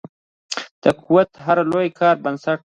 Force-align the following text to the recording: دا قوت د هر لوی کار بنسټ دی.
دا 0.81 0.91
قوت 1.03 1.27
د 1.33 1.37
هر 1.45 1.57
لوی 1.71 1.87
کار 1.99 2.15
بنسټ 2.23 2.59
دی. 2.63 2.69